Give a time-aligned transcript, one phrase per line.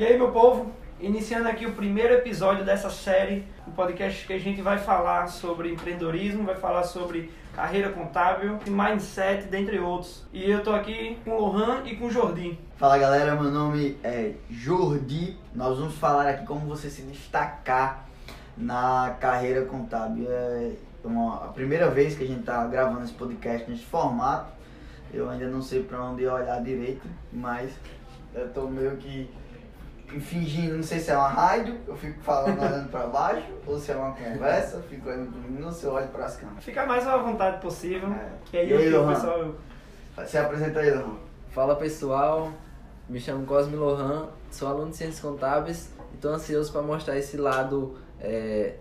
[0.00, 4.40] E aí, meu povo, iniciando aqui o primeiro episódio dessa série, um podcast que a
[4.40, 10.26] gente vai falar sobre empreendedorismo, vai falar sobre carreira contábil, mindset, dentre outros.
[10.32, 12.58] E eu tô aqui com o Lohan e com o Jordi.
[12.78, 15.36] Fala galera, meu nome é Jordi.
[15.54, 18.08] Nós vamos falar aqui como você se destacar
[18.56, 20.24] na carreira contábil.
[20.30, 20.72] É
[21.04, 24.50] uma, a primeira vez que a gente tá gravando esse podcast nesse formato.
[25.12, 27.70] Eu ainda não sei para onde olhar direito, mas
[28.34, 29.28] eu tô meio que
[30.18, 33.92] fingindo, não sei se é uma rádio, eu fico falando olhando para baixo, ou se
[33.92, 36.64] é uma conversa, eu fico olhando para mim, ou se eu olho para as câmeras.
[36.64, 38.28] Fica mais à vontade possível, É.
[38.46, 39.54] que aí E aí, o pessoal...
[40.26, 41.16] Se apresenta aí, Lohan.
[41.50, 42.50] Fala pessoal,
[43.08, 47.36] me chamo Cosme Lohan, sou aluno de Ciências Contábeis e estou ansioso para mostrar esse
[47.36, 48.74] lado é,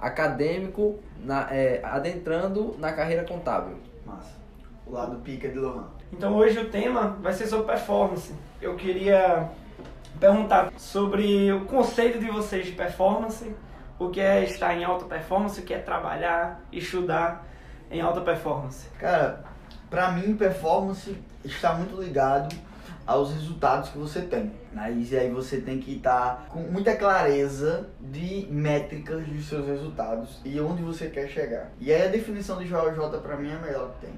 [0.00, 3.76] acadêmico na- é, adentrando na carreira contábil.
[4.04, 4.30] Massa.
[4.86, 5.86] O lado pica de Lohan.
[6.12, 8.32] Então hoje o tema vai ser sobre performance.
[8.60, 9.48] Eu queria
[10.22, 13.52] perguntar sobre o conceito de vocês de performance,
[13.98, 17.44] o que é estar em alta performance, o que é trabalhar, estudar
[17.90, 18.86] em alta performance.
[19.00, 19.42] Cara,
[19.90, 22.54] pra mim, performance está muito ligado
[23.04, 24.52] aos resultados que você tem.
[24.72, 24.92] Né?
[24.92, 30.60] E aí você tem que estar com muita clareza de métricas dos seus resultados e
[30.60, 31.72] onde você quer chegar.
[31.80, 34.14] E aí a definição de JJ pra mim é a melhor que tem.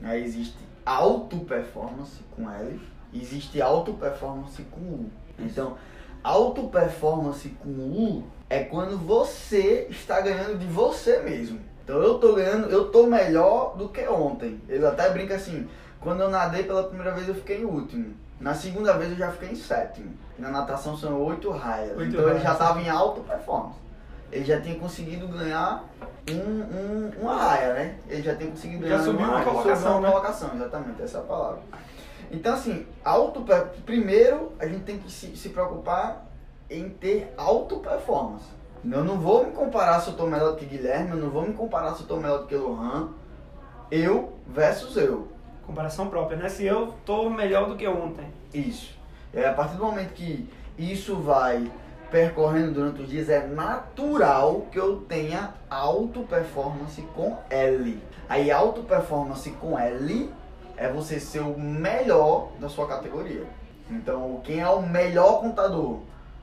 [0.00, 0.18] Né?
[0.18, 2.80] Existe auto performance com L,
[3.14, 5.10] existe auto performance com U.
[5.38, 5.76] Então,
[6.22, 11.60] auto performance com U é quando você está ganhando de você mesmo.
[11.84, 14.60] Então eu tô ganhando, eu tô melhor do que ontem.
[14.68, 15.66] Ele até brinca assim,
[16.00, 18.14] quando eu nadei pela primeira vez eu fiquei em último.
[18.40, 20.12] Na segunda vez eu já fiquei em sétimo.
[20.38, 21.96] Na natação são oito raias.
[21.96, 22.42] Oito então ele raias.
[22.42, 23.78] já estava em alta performance.
[24.30, 25.82] Ele já tinha conseguido ganhar
[26.30, 27.98] um, um- uma raia, né?
[28.06, 29.44] Ele já tinha conseguido Já ganhar subiu uma raia.
[29.46, 30.08] colocação, Subiu uma né?
[30.10, 31.60] colocação, exatamente, essa é a palavra.
[32.30, 33.44] Então assim, auto
[33.84, 36.26] primeiro a gente tem que se, se preocupar
[36.70, 38.46] em ter auto performance.
[38.84, 41.42] Eu não vou me comparar se eu tô melhor do que Guilherme, eu não vou
[41.42, 43.10] me comparar se eu tô melhor do que Lohan.
[43.90, 45.28] Eu versus eu.
[45.66, 46.48] Comparação própria, né?
[46.48, 48.26] Se eu tô melhor do que ontem.
[48.54, 48.96] Isso.
[49.34, 51.70] Aí, a partir do momento que isso vai
[52.10, 58.02] percorrendo durante os dias, é natural que eu tenha auto performance com L.
[58.28, 60.30] Aí auto performance com L
[60.78, 63.44] é você ser o melhor da sua categoria.
[63.90, 66.00] Então, quem é o melhor contador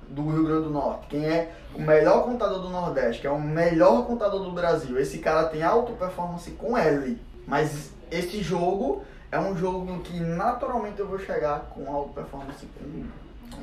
[0.10, 3.40] do Rio Grande do Norte, quem é o melhor contador do Nordeste, quem é o
[3.42, 7.18] melhor contador do Brasil, esse cara tem auto performance com L.
[7.48, 13.04] Mas esse jogo é um jogo que naturalmente eu vou chegar com auto performance com.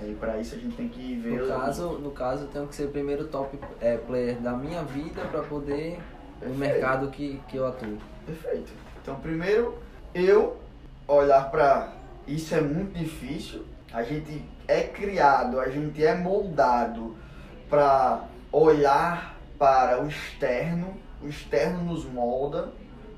[0.00, 2.66] Aí para isso a gente tem que ver No o- caso, no caso eu tenho
[2.66, 5.98] que ser o primeiro top é, player da minha vida para poder
[6.40, 6.58] no Perfeito.
[6.58, 7.98] mercado que, que eu atuo.
[8.26, 8.72] Perfeito.
[9.02, 9.76] Então, primeiro,
[10.14, 10.56] eu
[11.06, 11.92] olhar para
[12.26, 13.64] isso é muito difícil.
[13.92, 17.16] A gente é criado, a gente é moldado
[17.68, 20.96] para olhar para o externo.
[21.22, 22.72] O externo nos molda,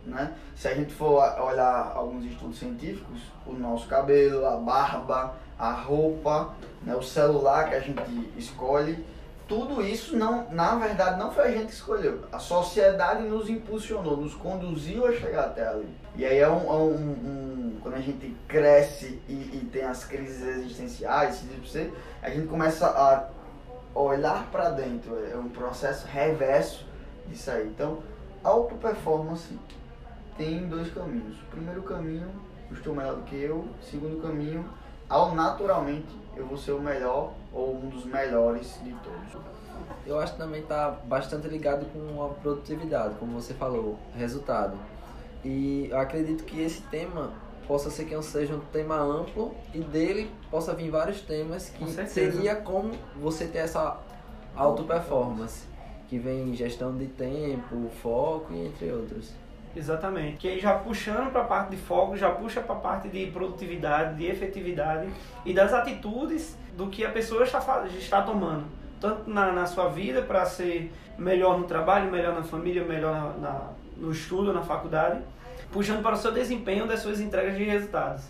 [0.04, 0.32] né?
[0.54, 6.54] Se a gente for olhar alguns estudos científicos, o nosso cabelo, a barba, a roupa,
[6.82, 6.94] né?
[6.94, 8.02] o celular que a gente
[8.36, 9.04] escolhe,
[9.46, 12.22] tudo isso não, na verdade, não foi a gente que escolheu.
[12.32, 15.88] A sociedade nos impulsionou, nos conduziu a chegar até ali.
[16.16, 17.10] E aí é um, é um-
[17.74, 21.42] um- quando a gente cresce e, e tem as crises existenciais,
[22.22, 23.28] a gente começa a
[23.94, 25.18] olhar para dentro.
[25.30, 26.86] É um processo reverso
[27.28, 27.66] disso aí.
[27.66, 27.98] Então,
[28.42, 29.58] auto performance
[30.38, 31.36] tem dois caminhos.
[31.42, 32.28] O primeiro caminho,
[32.72, 33.66] estou melhor do que eu.
[33.82, 34.64] Segundo caminho,
[35.08, 39.42] ao naturalmente eu vou ser o melhor ou um dos melhores de todos.
[40.06, 44.76] Eu acho que também está bastante ligado com a produtividade, como você falou, resultado.
[45.44, 47.32] E eu acredito que esse tema
[47.66, 51.92] possa ser que seja um tema amplo e dele possa vir vários temas Com que
[51.92, 52.32] certeza.
[52.32, 53.98] seria como você ter essa
[54.54, 55.66] auto performance,
[56.08, 59.32] que vem gestão de tempo, foco e entre outros.
[59.76, 60.36] Exatamente.
[60.36, 63.26] Que aí já puxando para a parte de foco, já puxa para a parte de
[63.26, 65.08] produtividade, de efetividade
[65.44, 68.64] e das atitudes do que a pessoa está, está tomando.
[69.00, 73.48] Tanto na, na sua vida para ser melhor no trabalho, melhor na família, melhor na,
[73.48, 75.20] na- no estudo, na faculdade,
[75.72, 78.24] puxando para o seu desempenho das suas entregas de resultados.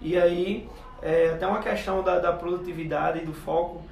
[0.00, 0.68] E aí,
[1.00, 3.82] é, até uma questão da, da produtividade e do foco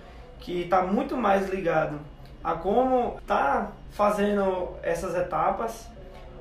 [0.41, 1.99] que está muito mais ligado
[2.43, 5.89] a como tá fazendo essas etapas,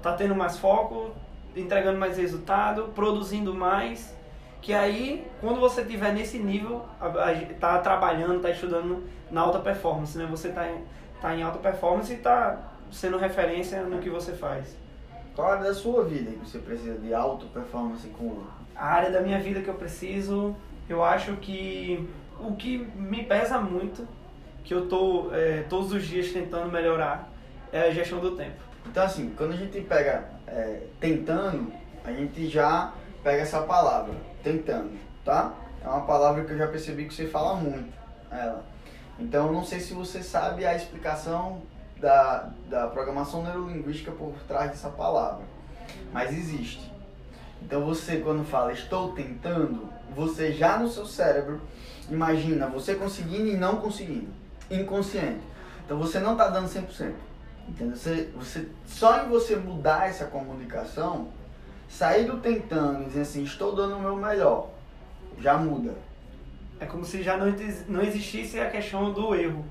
[0.02, 1.12] tá tendo mais foco,
[1.56, 4.16] entregando mais resultado, produzindo mais,
[4.62, 9.60] que aí, quando você tiver nesse nível, a- a- tá trabalhando, tá estudando na alta
[9.60, 10.28] performance, né?
[10.30, 10.84] Você tá em,
[11.22, 12.58] tá em alta performance e tá
[12.92, 14.76] sendo referência no que você faz.
[15.36, 18.42] Qual área da sua vida que você precisa de alta performance com
[18.76, 20.56] A área da minha vida que eu preciso,
[20.88, 22.08] eu acho que
[22.40, 24.08] o que me pesa muito,
[24.64, 27.30] que eu tô é, todos os dias tentando melhorar,
[27.74, 28.69] é a gestão do tempo.
[28.86, 31.72] Então, assim, quando a gente pega é, tentando,
[32.04, 32.94] a gente já
[33.24, 34.92] pega essa palavra, tentando,
[35.24, 35.54] tá?
[35.84, 37.94] É uma palavra que eu já percebi que você fala muito,
[38.32, 38.64] ela.
[39.20, 41.62] Então, não sei se você sabe a explicação
[42.00, 45.44] da, da programação neurolinguística por trás dessa palavra,
[46.12, 46.92] mas existe.
[47.62, 51.62] Então, você, quando fala estou tentando, você já no seu cérebro
[52.10, 54.30] imagina você conseguindo e não conseguindo,
[54.72, 55.42] inconsciente.
[55.86, 57.14] Então, você não está dando 100%.
[57.70, 57.96] Entendeu?
[57.96, 61.28] Você, você, só em você mudar essa comunicação,
[61.88, 64.70] sair do tentando e dizer assim, estou dando o meu melhor,
[65.40, 65.94] já muda.
[66.80, 67.54] É como se já não,
[67.88, 69.64] não existisse a questão do erro.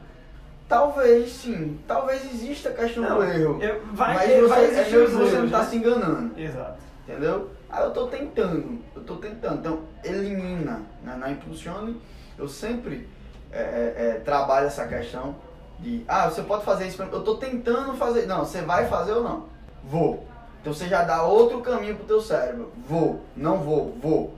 [0.68, 3.62] Talvez sim, talvez exista a questão Não, do erro.
[3.62, 5.64] eu- vai- mas vai você, é existir que você não erros, está né?
[5.64, 6.38] se enganando.
[6.40, 6.78] Exato.
[7.08, 7.50] Entendeu?
[7.70, 9.60] Ah, eu tô tentando, eu tô tentando.
[9.60, 10.82] Então, elimina.
[11.02, 11.16] Né?
[11.16, 11.98] Na Impulsione,
[12.36, 13.08] eu sempre
[13.50, 15.34] é, é, é, trabalho essa questão
[15.78, 17.12] de, ah, você pode fazer isso pra mim.
[17.12, 18.26] Eu tô tentando fazer.
[18.26, 19.44] Não, você vai fazer ou não?
[19.84, 20.26] Vou.
[20.60, 22.72] Então você já dá outro caminho pro teu cérebro.
[22.86, 24.34] Vou, não vou, vou.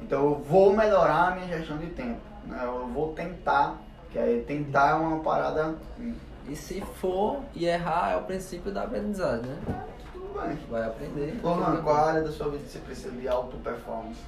[0.00, 2.20] Então eu vou melhorar a minha gestão de tempo.
[2.46, 2.60] Né?
[2.62, 3.76] Eu vou tentar,
[4.10, 5.74] que aí tentar é uma parada.
[5.98, 6.14] hum,
[6.48, 9.84] E se for e errar, é o princípio da aprendizagem, né?
[10.12, 10.58] Tudo bem.
[10.70, 11.40] Vai aprender.
[11.42, 14.20] Lohan, qual a área da sua vida você precisa de alto performance?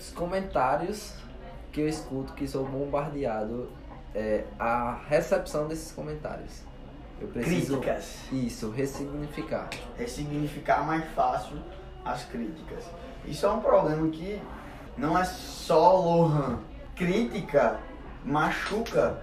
[0.00, 1.14] Os comentários
[1.70, 3.68] que eu escuto, que sou bombardeado,
[4.14, 6.62] é a recepção desses comentários.
[7.20, 7.78] Eu preciso.
[7.78, 8.16] Críticas.
[8.32, 9.68] Isso, ressignificar.
[9.96, 11.58] ressignificar mais fácil
[12.04, 12.84] as críticas.
[13.24, 14.40] Isso é um problema que
[14.96, 16.60] não é só Lohan.
[16.94, 17.80] Crítica
[18.24, 19.20] machuca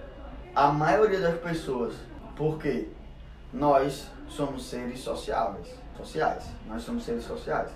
[0.54, 1.94] a maioria das pessoas.
[2.34, 2.88] Por quê?
[3.52, 6.44] Nós somos seres sociáveis, sociais.
[6.66, 7.70] Nós somos seres sociais.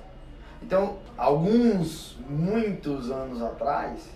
[0.63, 4.09] Então, alguns, muitos anos atrás,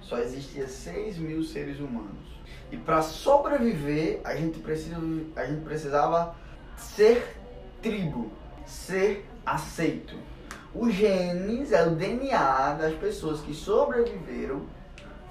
[0.00, 2.33] só existia 6 mil seres humanos.
[2.74, 4.96] E para sobreviver, a gente, precisa,
[5.36, 6.34] a gente precisava
[6.76, 7.36] ser
[7.80, 8.32] tribo,
[8.66, 10.16] ser aceito.
[10.74, 14.62] Os genes, é o DNA das pessoas que sobreviveram,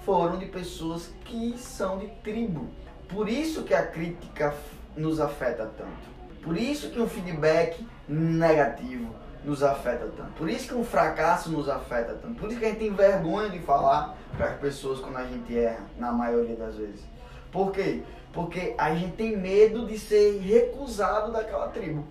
[0.05, 2.69] foram de pessoas que são de tribo.
[3.09, 4.55] Por isso que a crítica
[4.95, 6.13] nos afeta tanto.
[6.41, 9.13] Por isso que um feedback negativo
[9.43, 10.31] nos afeta tanto.
[10.37, 12.39] Por isso que um fracasso nos afeta tanto.
[12.39, 15.57] Por isso que a gente tem vergonha de falar para as pessoas quando a gente
[15.57, 17.12] erra, na maioria das vezes.
[17.53, 18.01] Por quê?
[18.33, 22.03] Porque a gente tem medo de ser recusado daquela tribo.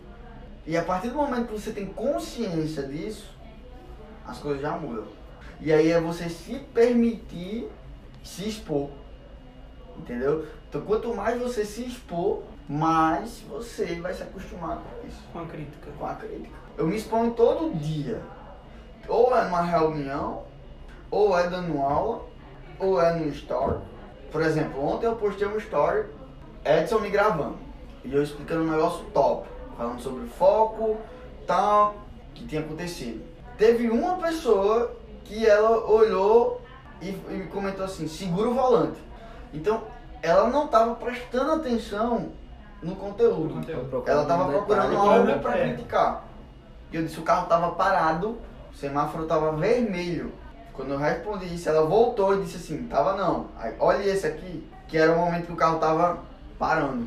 [0.65, 3.29] E a partir do momento que você tem consciência disso,
[4.25, 5.09] as coisas já mudam.
[5.61, 7.69] E aí é você se permitir
[8.23, 8.89] se expor.
[9.99, 10.47] Entendeu?
[10.69, 15.47] Então quanto mais você se expor, mais você vai se acostumar com isso Com a
[15.47, 15.91] crítica.
[15.99, 16.57] com a crítica.
[16.79, 18.23] Eu me exponho todo dia.
[19.09, 20.45] Ou é numa reunião,
[21.11, 22.25] ou é dando aula,
[22.79, 23.81] ou é no story.
[24.33, 26.07] Por exemplo, ontem eu postei um story,
[26.65, 27.57] Edson me gravando.
[28.03, 29.47] E eu explicando um negócio top.
[29.77, 30.97] Falando sobre foco,
[31.47, 31.95] tal,
[32.35, 33.23] que tinha acontecido.
[33.59, 36.63] Teve uma pessoa que ela olhou
[37.01, 38.99] e, e comentou assim, segura o volante.
[39.53, 39.83] Então,
[40.23, 42.31] ela não estava prestando atenção
[42.83, 43.55] no conteúdo.
[43.55, 44.03] Conteúdo.
[44.07, 45.69] Ela tava procurando algo pra É.
[45.69, 46.25] criticar.
[46.91, 48.39] E eu disse, o carro tava parado,
[48.73, 50.33] o semáforo tava vermelho.
[50.73, 53.49] Quando eu respondi isso, ela voltou e disse assim, tava não.
[53.59, 56.21] Aí, olha esse aqui, que era o momento que o carro tava
[56.59, 57.07] parando.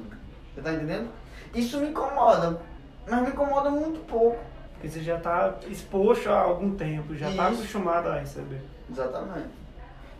[0.53, 1.09] Você tá entendendo?
[1.53, 2.59] Isso me incomoda.
[3.07, 4.37] Mas me incomoda muito pouco.
[4.73, 7.61] Porque você já está exposto há algum tempo, já está Isso.
[7.61, 8.61] acostumado a receber.
[8.89, 9.49] Exatamente.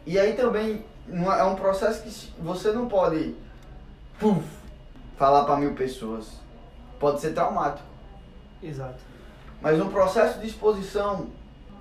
[0.05, 3.35] E aí também é um processo que você não pode
[4.19, 4.45] puf,
[5.17, 6.39] falar para mil pessoas.
[6.99, 7.87] Pode ser traumático.
[8.63, 8.99] Exato.
[9.61, 11.27] Mas um processo de exposição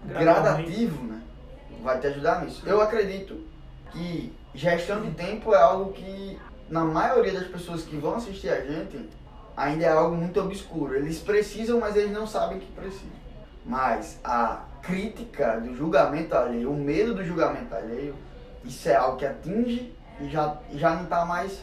[0.06, 1.22] gradativo, né?
[1.84, 2.62] Vai te ajudar nisso.
[2.66, 3.38] Eu acredito
[3.92, 8.62] que gestão de tempo é algo que, na maioria das pessoas que vão assistir a
[8.62, 9.06] gente,
[9.54, 10.96] ainda é algo muito obscuro.
[10.96, 13.12] Eles precisam, mas eles não sabem que precisam.
[13.66, 18.14] Mas a crítica do julgamento alheio, o medo do julgamento alheio,
[18.64, 21.60] isso é algo que atinge e já, já não está mais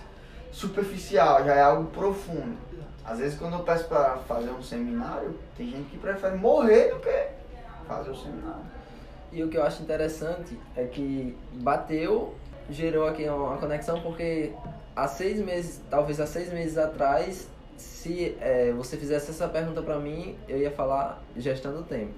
[0.52, 2.56] superficial, já é algo profundo.
[3.04, 7.00] Às vezes quando eu peço para fazer um seminário, tem gente que prefere morrer do
[7.00, 7.28] que
[7.88, 8.81] fazer o seminário.
[9.32, 12.36] E o que eu acho interessante é que bateu,
[12.70, 14.52] gerou aqui uma conexão, porque
[14.96, 17.48] há seis meses, talvez há seis meses atrás,
[17.78, 22.14] se eh, você fizesse essa pergunta pra mim, eu ia falar gestão do tempo.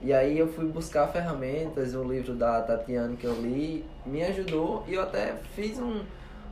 [0.00, 4.84] E aí eu fui buscar ferramentas, o livro da Tatiane que eu li me ajudou
[4.86, 6.02] e eu até fiz um,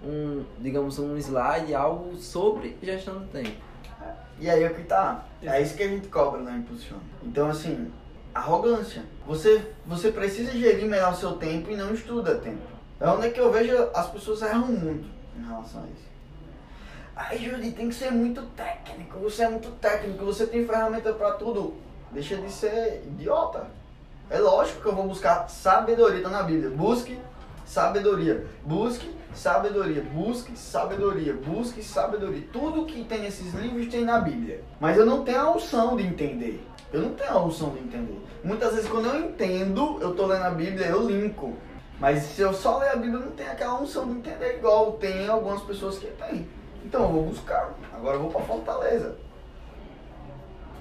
[0.02, 3.56] um digamos, um slide, algo sobre gestão do tempo.
[4.40, 5.24] E aí é o que tá.
[5.42, 7.02] É isso que a gente cobra na Impulsiona.
[7.22, 7.92] Então assim,
[8.34, 9.02] arrogância.
[9.26, 12.62] Você, você precisa gerir melhor o seu tempo e não estuda tempo.
[13.00, 16.04] É onde é que eu vejo as pessoas erram muito em relação a isso.
[17.16, 19.20] Ai, Judy, tem que ser muito técnico.
[19.20, 21.74] Você é muito técnico, você tem ferramenta pra tudo.
[22.10, 23.66] Deixa de ser idiota.
[24.28, 26.70] É lógico que eu vou buscar sabedoria, tá na Bíblia.
[26.70, 27.18] Busque
[27.64, 28.46] sabedoria.
[28.64, 30.02] Busque sabedoria.
[30.02, 31.34] Busque sabedoria.
[31.34, 32.48] Busque sabedoria.
[32.52, 34.62] Tudo que tem nesses livros tem na Bíblia.
[34.80, 36.64] Mas eu não tenho a unção de entender.
[36.94, 38.20] Eu não tenho a unção de entender.
[38.44, 41.52] Muitas vezes quando eu entendo, eu tô lendo a Bíblia, eu linko.
[41.98, 45.26] Mas se eu só ler a Bíblia, não tenho aquela unção de entender igual tem
[45.26, 46.48] algumas pessoas que têm.
[46.84, 47.74] Então eu vou buscar.
[47.92, 49.16] Agora eu vou pra Fortaleza.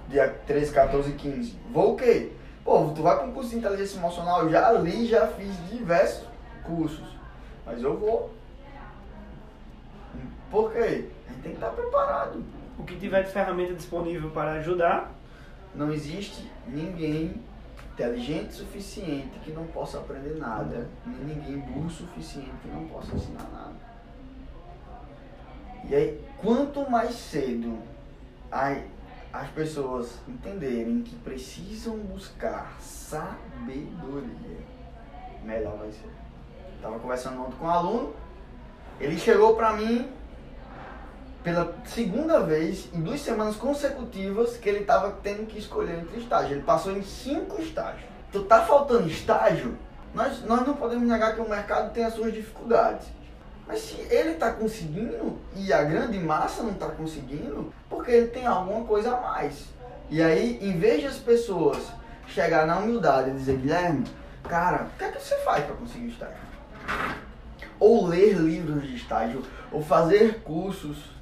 [0.08, 1.60] Dia 13, 14 e 15.
[1.72, 2.32] Vou o quê?
[2.64, 6.28] Pô, tu vai para um curso de inteligência emocional, eu já li, já fiz diversos
[6.64, 7.08] cursos.
[7.66, 8.32] Mas eu vou.
[10.52, 11.10] Por quê?
[11.28, 12.44] A gente tem que estar preparado.
[12.78, 15.12] O que tiver de ferramenta disponível para ajudar,
[15.76, 17.42] Não existe ninguém
[17.94, 22.86] inteligente o suficiente que não possa aprender nada, nem ninguém burro o suficiente que não
[22.86, 23.74] possa ensinar nada.
[25.90, 27.78] E aí, quanto mais cedo
[28.52, 34.60] as pessoas entenderem que precisam buscar sabedoria,
[35.44, 36.10] melhor vai ser.
[36.82, 38.14] Tava conversando ontem com um aluno,
[39.00, 40.10] ele chegou pra mim
[41.44, 46.52] pela segunda vez em duas semanas consecutivas que ele estava tendo que escolher entre estágios.
[46.52, 48.06] Ele passou em cinco estágios.
[48.30, 49.78] Então tá faltando estágio,
[50.14, 53.08] nós, nós não podemos negar que o mercado tem as suas dificuldades.
[53.68, 58.46] Mas se ele está conseguindo e a grande massa não está conseguindo, porque ele tem
[58.46, 59.66] alguma coisa a mais.
[60.10, 61.78] E aí, em vez de as pessoas
[62.28, 64.06] chegar na humildade e dizer, Guilherme,
[64.44, 66.38] cara, o que é que você faz para conseguir estágio?
[67.80, 71.13] Ou ler livros de estágio, ou fazer cursos,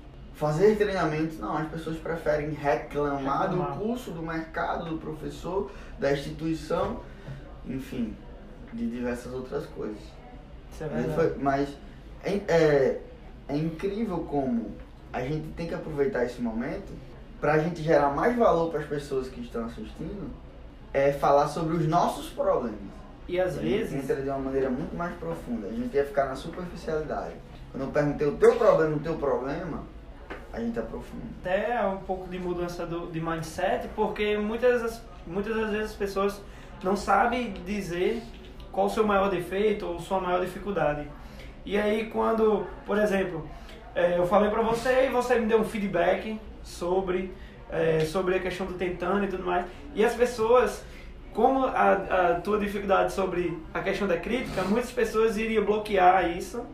[0.41, 1.38] fazer treinamentos.
[1.39, 3.77] Não, as pessoas preferem reclamar do Reclamar.
[3.77, 5.69] curso, do mercado, do professor,
[6.00, 7.00] da instituição,
[7.65, 8.15] enfim,
[8.74, 10.00] de diversas outras coisas.
[10.74, 11.13] isso é verdade.
[11.15, 11.69] foi- mas
[12.24, 13.01] é, é,
[13.50, 14.71] é incrível como
[15.13, 16.91] a gente tem que aproveitar esse momento
[17.39, 20.29] para a gente gerar mais valor para as pessoas que estão assistindo,
[20.93, 22.79] é falar sobre os nossos problemas.
[23.27, 25.67] E às A gente vezes, entra de uma maneira muito mais profunda.
[25.67, 27.33] A gente ia ficar na superficialidade.
[27.71, 29.83] Quando eu perguntei o teu problema, o teu problema,
[30.53, 31.50] a gente aprofunda.
[31.50, 36.41] é um pouco de mudança do, de mindset, porque muitas, muitas das vezes as pessoas
[36.84, 38.22] não sabem dizer
[38.72, 41.08] qual o seu maior defeito ou sua maior dificuldade.
[41.65, 43.48] E aí quando, por exemplo,
[43.96, 47.34] eh, eu falei pra você e você me deu um feedback sobre,
[47.70, 50.84] eh, sobre a questão do tentando e tudo mais, e as pessoas,
[51.34, 56.65] como a, a tua dificuldade sobre a questão da crítica, muitas pessoas iriam bloquear isso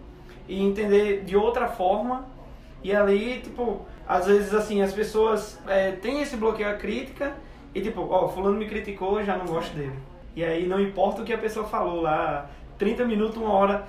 [0.48, 2.37] e entender de outra forma
[2.84, 7.36] e ali, tipo, às vezes assim, as pessoas é, têm esse bloqueio à crítica
[7.74, 9.94] e tipo, ó, fulano me criticou, já não gosto dele.
[10.36, 13.86] E aí não importa o que a pessoa falou lá, 30 minutos, uma hora,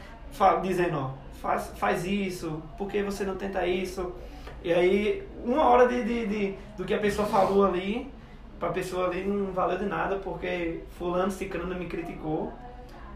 [0.62, 4.12] dizendo, ó, faz, faz isso, por que você não tenta isso?
[4.64, 8.11] E aí, uma hora de, de, de- do que a pessoa falou ali,
[8.59, 12.52] pra pessoa ali não valeu de nada, porque fulano, ciclano me criticou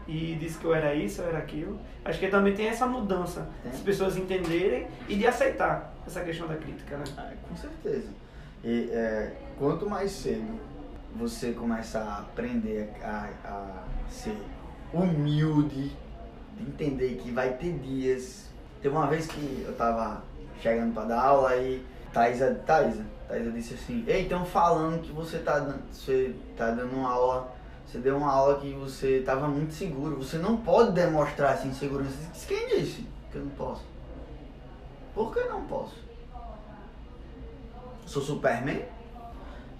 [0.07, 1.79] e disse que eu era isso, eu era aquilo.
[2.03, 3.71] Acho que também tem essa mudança, Tem.
[3.71, 7.03] as pessoas entenderem e de aceitar essa questão da crítica, né?
[7.17, 8.09] Ah, com certeza.
[8.63, 10.59] E é, quanto mais cedo
[11.15, 14.35] você começar a aprender a, a ser
[14.93, 15.91] humilde,
[16.57, 18.49] de entender que vai ter dias.
[18.81, 20.23] Teve uma vez que eu tava
[20.61, 25.39] chegando pra dar aula e Thaisa, Thaisa, Thaisa disse assim, ei, estão falando que você
[25.39, 27.51] tá, você tá dando uma aula,
[27.85, 32.17] você deu uma aula que você tava muito seguro, você não pode demonstrar essa insegurança.
[32.19, 33.83] Eu Quem disse que eu não posso?
[35.13, 35.95] Por que não posso?
[38.05, 38.83] Sou Superman?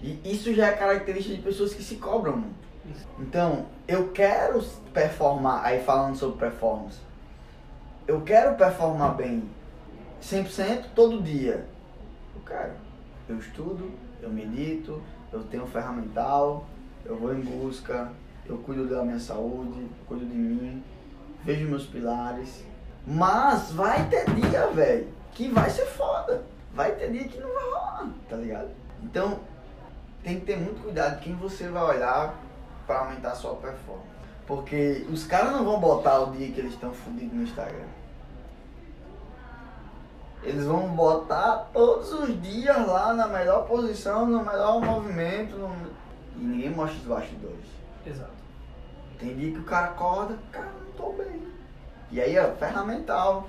[0.00, 2.64] E isso já é característica de pessoas que se cobram muito.
[3.18, 6.98] Então, eu quero performar, aí falando sobre performance,
[8.06, 9.48] eu quero performar bem
[10.22, 11.66] 100% todo dia.
[12.34, 12.72] Eu quero.
[13.28, 16.66] Eu estudo, eu medito, eu tenho ferramental,
[17.04, 18.10] eu vou em busca,
[18.46, 20.82] eu cuido da minha saúde, cuido de mim,
[21.44, 22.64] vejo meus pilares.
[23.06, 26.42] Mas vai ter dia, velho, que vai ser foda.
[26.74, 28.68] Vai ter dia que não vai rolar, tá ligado?
[29.02, 29.38] Então,
[30.22, 32.34] tem que ter muito cuidado quem você vai olhar
[32.86, 34.08] para aumentar a sua performance.
[34.46, 37.86] Porque os caras não vão botar o dia que eles estão fodidos no Instagram.
[40.42, 45.56] Eles vão botar todos os dias lá na melhor posição, no melhor movimento.
[45.56, 46.03] no-
[46.36, 47.66] E ninguém mostra os bastidores.
[48.04, 48.32] Exato.
[49.18, 51.42] Tem dia que o cara acorda, cara, não tô bem.
[52.10, 53.48] E aí, ó, ferramental.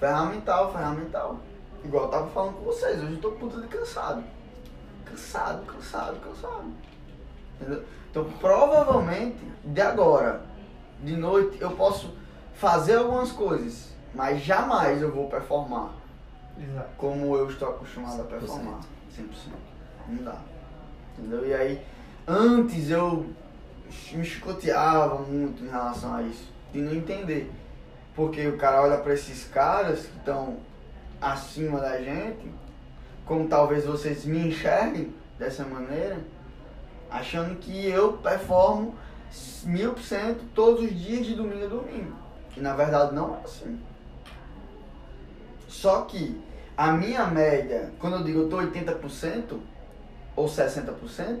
[0.00, 1.38] Ferramental, ferramental.
[1.84, 4.24] Igual eu tava falando com vocês, hoje eu tô puta de cansado.
[5.04, 6.72] Cansado, cansado, cansado.
[7.60, 7.84] Entendeu?
[8.10, 10.42] Então, provavelmente, de agora,
[11.02, 12.14] de noite, eu posso
[12.54, 15.92] fazer algumas coisas, mas jamais eu vou performar
[16.58, 16.88] Exato.
[16.96, 18.80] como eu estou acostumado a performar.
[19.16, 19.26] 100%.
[20.08, 20.36] Não dá.
[21.18, 21.46] Entendeu?
[21.46, 21.86] E aí,
[22.26, 23.26] antes eu
[24.12, 27.50] me chicoteava muito em relação a isso, de não entender.
[28.14, 30.56] Porque o cara olha para esses caras que estão
[31.20, 32.50] acima da gente,
[33.24, 36.18] como talvez vocês me enxerguem dessa maneira,
[37.10, 38.94] achando que eu performo
[39.64, 42.16] mil por cento todos os dias de domingo a domingo.
[42.56, 43.78] E na verdade não é assim.
[45.68, 46.40] Só que
[46.76, 49.58] a minha média, quando eu digo eu tô 80%
[50.34, 51.40] ou 60%,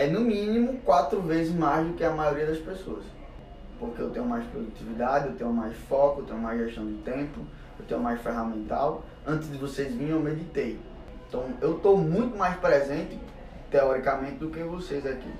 [0.00, 3.04] é no mínimo quatro vezes mais do que a maioria das pessoas.
[3.78, 7.40] Porque eu tenho mais produtividade, eu tenho mais foco, eu tenho mais gestão de tempo,
[7.78, 9.04] eu tenho mais ferramental.
[9.26, 10.80] Antes de vocês virem, eu meditei.
[11.28, 13.18] Então eu estou muito mais presente,
[13.70, 15.30] teoricamente, do que vocês aqui.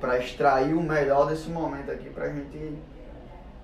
[0.00, 2.78] Para extrair o melhor desse momento aqui, para a gente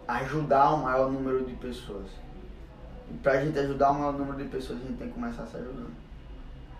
[0.07, 2.07] ajudar o maior número de pessoas.
[3.11, 5.47] E para a gente ajudar o maior número de pessoas, a gente tem que começar
[5.47, 5.95] se ajudando.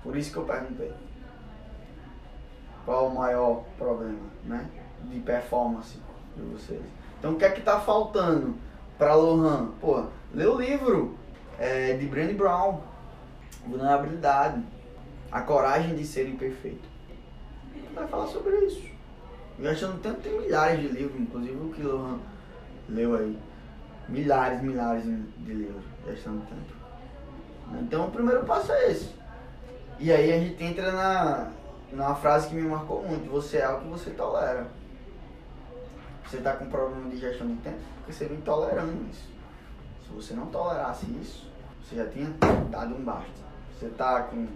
[0.03, 0.93] Por isso que eu perguntei.
[2.85, 4.69] Qual o maior problema, né?
[5.05, 5.99] De performance
[6.37, 6.83] de vocês.
[7.19, 8.55] Então o que é que tá faltando
[8.99, 9.71] para Lohan?
[9.81, 11.17] Pô, lê o livro
[11.59, 12.81] é, de Brené Brown,
[13.67, 14.63] Vulnerabilidade,
[15.33, 16.87] a coragem de ser imperfeito.
[17.95, 18.83] Vai falar sobre isso.
[19.59, 22.19] Gastando tempo tem milhares de livros, inclusive o que Lohan
[22.89, 23.39] leu aí.
[24.09, 26.75] Milhares, milhares de livros, gastando tempo.
[27.81, 29.11] Então o primeiro passo é esse.
[29.99, 31.51] E aí a gente entra na,
[31.95, 34.67] numa frase que me marcou muito, você é o que você tolera.
[36.27, 39.29] Você está com problema de gestão de tempo porque você vem tolerando isso.
[40.05, 41.49] Se você não tolerasse isso,
[41.83, 42.29] você já tinha
[42.71, 43.31] dado um basta.
[43.73, 44.47] Você está com,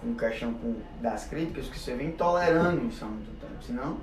[0.00, 3.62] com questão com, das críticas que você vem tolerando isso há muito tempo.
[3.62, 3.98] Senão,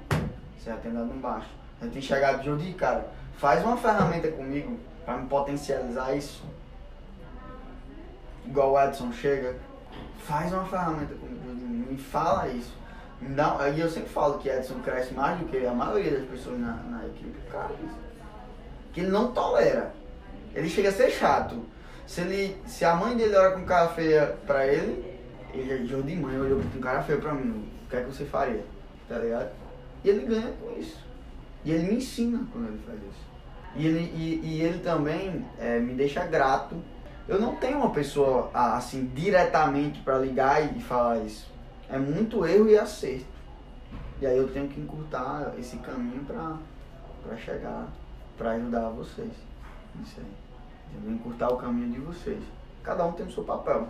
[0.57, 1.49] você já tem dado um basta.
[1.81, 6.43] Já tem chegado, Jodi, cara, faz uma ferramenta comigo para me potencializar isso.
[8.45, 9.57] Igual o Edson chega,
[10.19, 12.82] faz uma ferramenta comigo, me fala isso.
[13.29, 16.59] Não, aí eu sempre falo que Edson cresce mais do que a maioria das pessoas
[16.59, 17.39] na, na equipe.
[17.51, 17.69] Cara,
[18.91, 19.93] que ele não tolera.
[20.53, 21.63] Ele chega a ser chato.
[22.05, 25.03] Se, ele, se a mãe dele olha com cara feia pra ele,
[25.53, 27.65] ele já de mãe olhou com cara feia pra mim.
[27.85, 28.63] O que é que você faria?
[29.07, 29.51] Tá ligado?
[30.03, 30.99] E ele ganha com isso.
[31.63, 33.33] E ele me ensina quando ele faz isso.
[33.75, 36.75] E ele, e, e ele também é, me deixa grato.
[37.27, 41.52] Eu não tenho uma pessoa assim diretamente para ligar e falar isso
[41.89, 43.25] é muito erro e acerto.
[44.21, 47.87] E aí eu tenho que encurtar esse caminho para chegar,
[48.37, 49.33] para ajudar vocês.
[50.01, 51.03] Isso aí.
[51.03, 52.41] Eu encurtar o caminho de vocês.
[52.83, 53.87] Cada um tem o seu papel.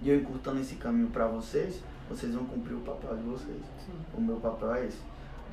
[0.00, 3.62] E eu encurtando esse caminho para vocês, vocês vão cumprir o papel de vocês.
[3.84, 3.92] Sim.
[4.14, 4.98] O meu papel é esse.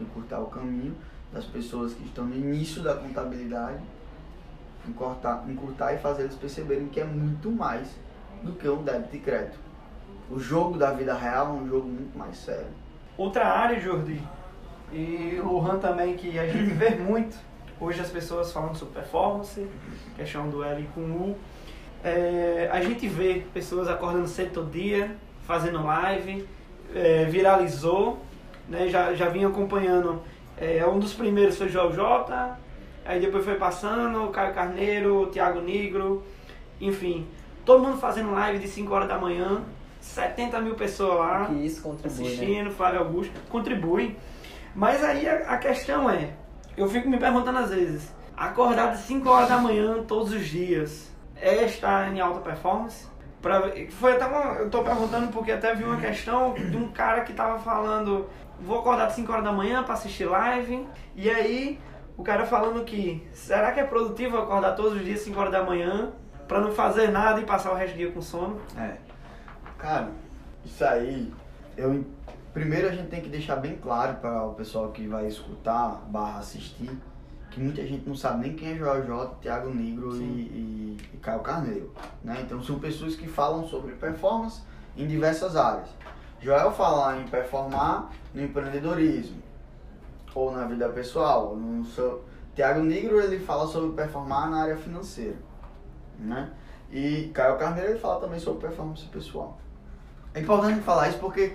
[0.02, 0.96] Encurtar o caminho
[1.32, 3.84] das pessoas que estão no início da contabilidade,
[4.88, 7.88] encurtar, encurtar e fazer eles perceberem que é muito mais
[8.42, 9.69] do que um débito e crédito
[10.30, 12.68] o jogo da vida real é um jogo muito mais sério.
[13.18, 14.22] Outra área, Jordi,
[14.92, 17.36] e o Han também, que a gente vê muito,
[17.80, 19.68] hoje as pessoas falando sobre performance,
[20.16, 21.38] questão do L com U,
[22.04, 25.16] é, a gente vê pessoas acordando cedo todo dia,
[25.46, 26.48] fazendo live,
[26.96, 28.20] é, viralizou,
[28.68, 30.22] né, já, já vinha acompanhando,
[30.58, 32.58] é, um dos primeiros foi o Joel J,
[33.06, 36.24] aí depois foi passando, o Caio Carneiro, o Thiago Negro,
[36.80, 37.28] enfim,
[37.66, 39.64] todo mundo fazendo live de 5 horas da manhã,
[40.00, 42.30] 70 mil pessoas lá que isso contribui, né?
[42.30, 42.72] assistindo, né?
[42.72, 44.18] Flávio Augusto, contribui.
[44.76, 46.32] Mas aí a, a, questão é,
[46.78, 51.12] eu fico me perguntando às vezes, acordar de 5 horas da manhã todos os dias
[51.36, 53.08] é estar em alta performance?
[53.42, 57.22] Pra, foi até uma, eu tô perguntando porque até vi uma questão de um cara
[57.22, 58.28] que tava falando,
[58.60, 60.86] vou acordar de 5 horas da manhã para assistir live,
[61.16, 61.80] e aí
[62.18, 65.64] o cara falando que, será que é produtivo acordar todos os dias 5 horas da
[65.64, 66.12] manhã
[66.48, 68.60] para não fazer nada e passar o resto do dia com sono?
[68.78, 69.09] É.
[69.80, 70.12] Cara,
[70.66, 71.34] isso aí,
[71.78, 72.04] eu
[72.54, 76.40] primeiro a gente tem que deixar bem claro para o pessoal que vai escutar, barra
[76.40, 76.92] assistir,
[77.50, 81.18] que muita gente não sabe nem quem é Joel J, Thiago Negro e, e, e,
[81.18, 81.94] Caio Carneiro.
[82.22, 82.42] Né?
[82.42, 84.62] Então são pessoas que falam sobre performance
[84.98, 85.88] em diversas áreas.
[86.42, 89.42] Joel fala em performar no empreendedorismo
[90.36, 91.56] ou na vida pessoal.
[91.56, 92.26] No seu...
[92.54, 95.38] Tiago Negro ele fala sobre performar na área financeira.
[96.20, 96.52] Né?
[96.92, 99.58] E Caio Carneiro ele fala também sobre performance pessoal.
[100.34, 101.54] É importante falar isso porque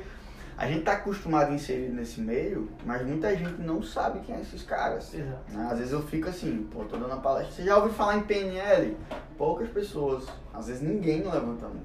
[0.56, 4.40] a gente está acostumado a inserir nesse meio, mas muita gente não sabe quem é
[4.40, 5.12] esses caras.
[5.12, 5.68] Né?
[5.70, 8.22] Às vezes eu fico assim, pô, tô dando a palestra, você já ouviu falar em
[8.22, 8.96] PNL?
[9.36, 11.82] Poucas pessoas, às vezes ninguém levanta a mão.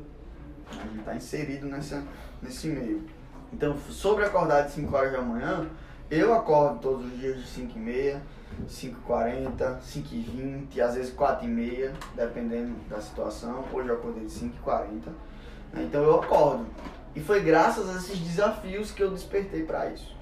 [0.72, 2.04] A gente está inserido nessa,
[2.42, 3.04] nesse meio.
[3.52, 5.68] Então, sobre acordar de 5 horas da manhã,
[6.12, 8.22] Eu acordo todos os dias de 5 e meia,
[8.68, 13.64] 5h40, 5h20, às vezes 4h30, dependendo da situação.
[13.72, 15.06] Hoje eu acordei de 5h40.
[15.06, 15.14] Né?
[15.74, 16.66] Então eu acordo.
[17.16, 20.16] E foi graças a esses desafios que eu despertei para isso.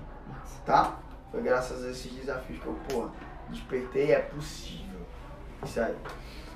[0.66, 0.98] Tá?
[1.32, 3.12] Foi graças a esses desafios que eu, porra,
[3.50, 5.00] despertei, é possível.
[5.64, 5.96] Isso aí.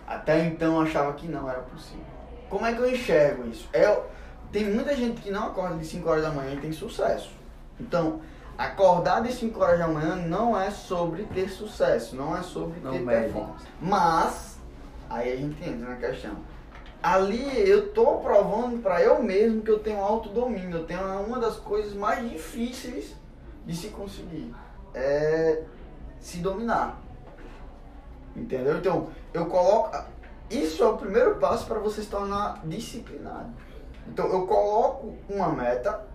[0.07, 2.05] Até então eu achava que não era possível.
[2.49, 3.69] Como é que eu enxergo isso?
[3.71, 4.01] É,
[4.51, 7.31] tem muita gente que não acorda de 5 horas da manhã e tem sucesso.
[7.79, 8.21] Então,
[8.57, 12.91] acordar de 5 horas da manhã não é sobre ter sucesso, não é sobre Não
[12.91, 13.65] ter performance.
[13.79, 14.59] Mas,
[15.09, 16.35] aí a gente entra na questão.
[17.01, 21.55] Ali eu tô provando para eu mesmo que eu tenho autodomínio, eu tenho uma das
[21.55, 23.15] coisas mais difíceis
[23.65, 24.53] de se conseguir.
[24.93, 25.63] É
[26.19, 27.01] se dominar.
[28.35, 28.77] Entendeu?
[28.77, 29.97] Então, eu coloco.
[30.49, 33.49] Isso é o primeiro passo para você se tornar disciplinado.
[34.07, 36.05] Então, eu coloco uma meta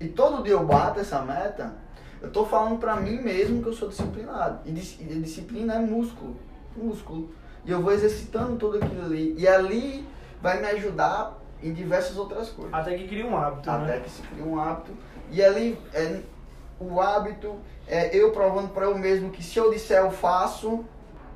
[0.00, 1.74] e todo dia eu bato essa meta.
[2.20, 4.60] Eu tô falando pra mim mesmo que eu sou disciplinado.
[4.64, 6.36] E, dis- e disciplina é músculo.
[6.76, 7.30] Músculo.
[7.64, 9.34] E eu vou exercitando tudo aquilo ali.
[9.38, 10.06] E ali
[10.40, 12.74] vai me ajudar em diversas outras coisas.
[12.74, 14.00] Até que cria um hábito, Até né?
[14.00, 14.92] que se cria um hábito.
[15.30, 16.20] E ali, é,
[16.78, 17.56] o hábito
[17.88, 20.84] é eu provando para eu mesmo que se eu disser eu faço,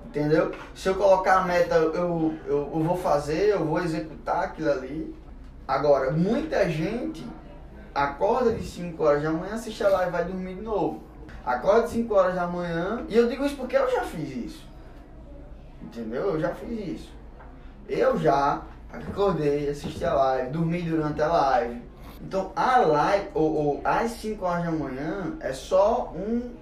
[0.07, 0.53] entendeu?
[0.75, 5.15] Se eu colocar a meta, eu, eu, eu vou fazer, eu vou executar aquilo ali.
[5.67, 7.27] Agora, muita gente
[7.95, 11.03] acorda de 5 horas da manhã, assiste a live e vai dormir de novo.
[11.45, 14.69] Acorda de 5 horas da manhã, e eu digo isso porque eu já fiz isso.
[15.83, 16.35] Entendeu?
[16.35, 17.13] Eu já fiz isso.
[17.89, 21.83] Eu já acordei, assisti a live, dormi durante a live.
[22.21, 26.55] Então a live, ou, ou às 5 horas da manhã, é só um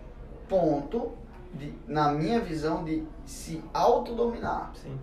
[0.49, 1.13] ponto,
[1.53, 4.73] de, na minha visão, de se autodominar.
[4.75, 4.99] Sim.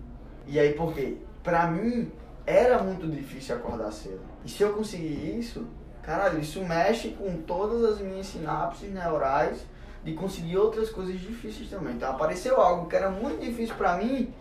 [0.48, 1.18] E aí por quê?
[1.44, 2.12] Pra mim
[2.46, 4.22] era muito difícil acordar cedo.
[4.44, 5.66] E se eu conseguir isso,
[6.04, 9.66] caralho, isso mexe com todas as minhas sinapses neurais
[10.04, 11.96] de conseguir outras coisas difíceis também.
[11.96, 14.32] Então apareceu algo que era muito difícil pra mim,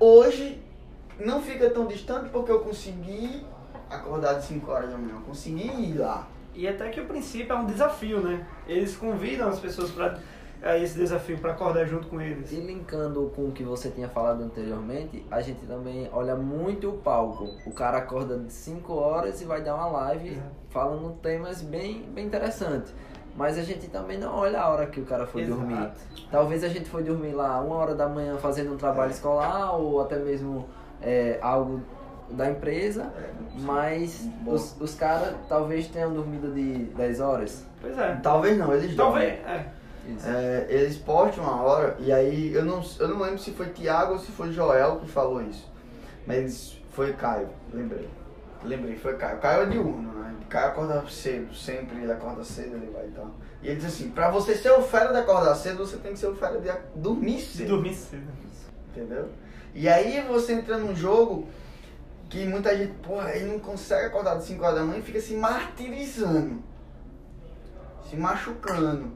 [0.00, 0.60] hoje
[1.18, 3.44] não fica tão distante porque eu consegui
[3.90, 6.26] acordar de 5 horas da manhã, eu consegui ir lá.
[6.54, 8.46] E até que o princípio é um desafio, né?
[8.66, 10.18] Eles convidam as pessoas para
[10.76, 12.52] esse desafio, para acordar junto com eles.
[12.52, 16.92] E linkando com o que você tinha falado anteriormente, a gente também olha muito o
[16.98, 17.50] palco.
[17.66, 20.46] O cara acorda de 5 horas e vai dar uma live Exato.
[20.70, 22.94] falando temas bem, bem interessantes.
[23.36, 25.60] Mas a gente também não olha a hora que o cara foi Exato.
[25.60, 25.90] dormir.
[26.30, 30.00] Talvez a gente foi dormir lá uma hora da manhã fazendo um trabalho escolar ou
[30.00, 30.68] até mesmo
[31.04, 31.80] é, algo
[32.30, 33.12] da empresa,
[33.60, 34.52] mas Bom.
[34.54, 37.64] os, os caras talvez tenham dormido de 10 horas.
[37.80, 38.16] Pois é.
[38.22, 39.38] Talvez não, eles Talvez.
[39.38, 39.54] dormem.
[39.54, 39.66] É.
[40.06, 40.28] Isso.
[40.28, 44.14] É, eles postam uma hora, e aí eu não, eu não lembro se foi Tiago
[44.14, 45.70] ou se foi Joel que falou isso.
[46.26, 48.08] Mas foi Caio, lembrei.
[48.64, 49.38] Lembrei, foi Caio.
[49.38, 50.34] Caio é diurno, né?
[50.48, 53.30] Caio acorda cedo, sempre ele acorda cedo, ele vai e tal.
[53.62, 56.18] E ele diz assim, pra você ser o fera de acordar cedo, você tem que
[56.18, 57.68] ser o fera de a- dormir De cedo.
[57.68, 58.26] dormir cedo.
[58.90, 59.28] Entendeu?
[59.74, 61.48] E aí você entra num jogo
[62.30, 65.20] que muita gente, porra, ele não consegue acordar de 5 horas da manhã e fica
[65.20, 66.62] se martirizando.
[68.08, 69.12] Se machucando.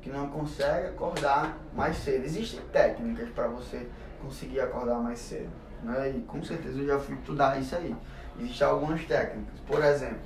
[0.00, 2.24] Que não consegue acordar mais cedo.
[2.24, 3.86] Existem técnicas para você
[4.22, 5.50] conseguir acordar mais cedo.
[5.82, 6.10] Né?
[6.16, 7.94] E com certeza eu já fui estudar isso aí.
[8.40, 9.60] Existem algumas técnicas.
[9.66, 10.20] Por exemplo,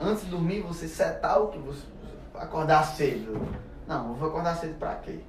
[0.00, 1.86] antes de dormir você setar o que você.
[2.34, 3.40] Acordar cedo.
[3.86, 5.20] Não, eu vou acordar cedo pra quê?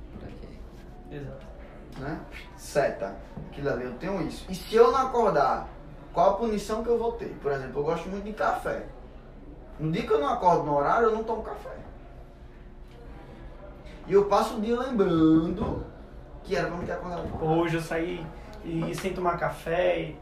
[1.11, 1.48] Exato.
[1.97, 2.19] Né?
[2.55, 3.15] Seta.
[3.49, 4.45] Aquilo ali, eu tenho isso.
[4.49, 5.67] E se eu não acordar,
[6.13, 7.37] qual a punição que eu vou ter?
[7.41, 8.85] Por exemplo, eu gosto muito de café.
[9.79, 11.77] No dia que eu não acordo no horário, eu não tomo café.
[14.07, 15.85] E eu passo o dia lembrando
[16.43, 17.45] que era pra me ter acordado.
[17.45, 18.25] Hoje eu saí
[18.63, 20.17] e sem tomar café e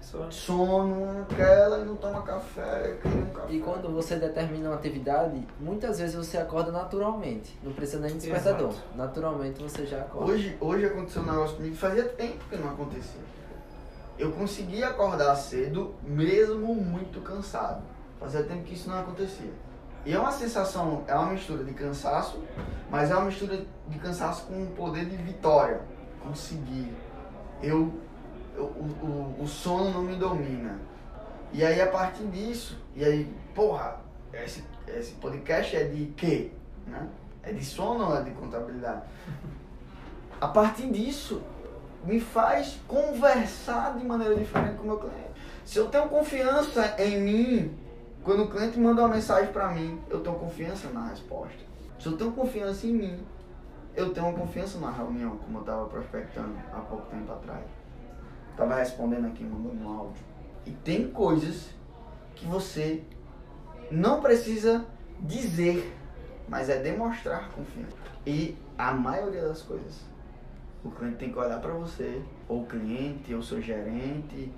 [0.00, 0.30] pessoa.
[0.30, 3.52] Sono, aquela e não toma café, queria um café.
[3.52, 7.58] E quando você determina uma atividade, muitas vezes você acorda naturalmente.
[7.62, 8.70] Não precisa nem de despertador.
[8.70, 8.84] Exato.
[8.96, 10.32] Naturalmente você já acorda.
[10.32, 13.20] Hoje, hoje aconteceu um negócio comigo, fazia tempo que não acontecia.
[14.18, 17.82] Eu consegui acordar cedo, mesmo muito cansado.
[18.18, 19.50] Fazia tempo que isso não acontecia.
[20.04, 22.42] E é uma sensação, é uma mistura de cansaço,
[22.90, 25.80] mas é uma mistura de cansaço com um poder de vitória.
[26.22, 26.92] Consegui.
[27.62, 27.92] Eu-
[28.56, 30.78] o, o, o sono não me domina.
[31.52, 33.96] E aí a partir disso, e aí, porra,
[34.32, 36.52] esse, esse podcast é de quê?
[36.86, 37.08] Né?
[37.42, 39.02] É de sono ou é de contabilidade?
[40.40, 41.42] A partir disso,
[42.04, 45.30] me faz conversar de maneira diferente com o meu cliente.
[45.64, 47.78] Se eu tenho confiança em mim,
[48.22, 51.58] quando o cliente manda uma mensagem para mim, eu tenho confiança na resposta.
[51.98, 53.26] Se eu tenho confiança em mim,
[53.94, 57.64] eu tenho uma confiança na reunião, como eu estava prospectando há pouco tempo atrás.
[58.60, 60.22] Estava respondendo aqui, mandando um áudio.
[60.66, 61.70] E tem coisas
[62.34, 63.02] que você
[63.90, 64.84] não precisa
[65.18, 65.96] dizer,
[66.46, 67.96] mas é demonstrar confiança.
[68.26, 70.02] E a maioria das coisas,
[70.84, 74.52] o cliente tem que olhar para você, ou o cliente, ou o seu gerente,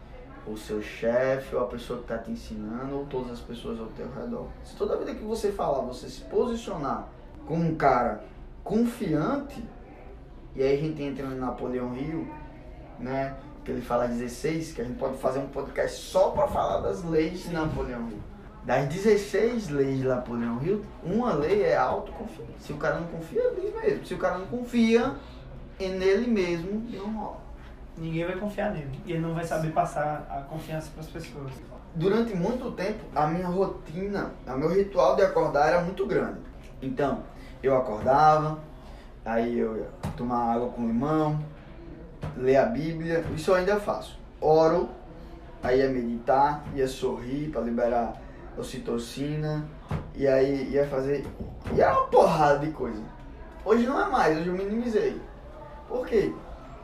[0.49, 3.87] ou seu chefe, ou a pessoa que está te ensinando, ou todas as pessoas ao
[3.87, 4.49] teu redor.
[4.65, 7.07] Se toda vida que você falar, você se posicionar
[7.47, 8.25] como um cara
[8.65, 9.63] confiante,
[10.57, 12.27] e aí a gente entra no Napoleão Hill,
[12.99, 13.37] né?
[13.65, 17.05] Que ele fala 16, que a gente pode fazer um podcast só para falar das
[17.05, 18.19] leis de Napoleão Hill.
[18.65, 22.53] Das 16 leis de Napoleão Hill, uma lei é autoconfiança.
[22.61, 24.07] Se o cara não confia, diz mesmo.
[24.07, 25.15] Se o cara não confia
[25.81, 27.41] em nele mesmo, não rola.
[27.97, 29.01] Ninguém vai confiar nele.
[29.05, 31.53] E ele não vai saber passar a confiança para as pessoas.
[31.95, 36.39] Durante muito tempo, a minha rotina, o meu ritual de acordar era muito grande.
[36.81, 37.23] Então,
[37.63, 38.59] eu acordava,
[39.25, 41.39] aí eu ia tomar água com limão,
[42.37, 44.19] ler a Bíblia, isso eu ainda faço.
[44.41, 44.89] Oro,
[45.63, 48.21] aí ia meditar, ia sorrir para liberar
[48.57, 49.65] ocitocina,
[50.15, 51.27] e aí ia fazer.
[51.75, 53.03] E era uma porrada de coisa.
[53.65, 55.21] Hoje não é mais, hoje eu minimizei.
[55.89, 56.33] Por quê?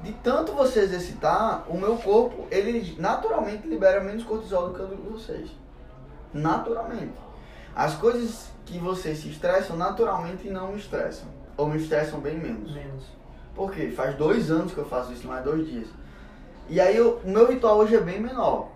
[0.02, 4.96] De tanto você exercitar, o meu corpo, ele naturalmente libera menos cortisol do que o
[4.96, 5.50] de vocês.
[6.32, 7.14] Naturalmente.
[7.74, 11.26] As coisas que vocês se estressam, naturalmente não me estressam.
[11.56, 12.72] Ou me estressam bem menos.
[12.72, 13.04] Menos.
[13.58, 13.90] Por quê?
[13.90, 15.88] Faz dois anos que eu faço isso, mais dois dias.
[16.68, 18.68] E aí eu- o meu ritual hoje é bem menor.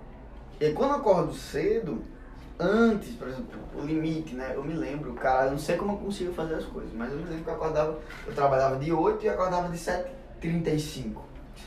[0.61, 2.03] E quando eu acordo cedo,
[2.59, 4.51] antes, por exemplo, o limite, né?
[4.57, 7.19] Eu me lembro, cara, eu não sei como eu consigo fazer as coisas, mas eu
[7.19, 11.23] me lembro que eu acordava, eu trabalhava de 8 e acordava de 7h35.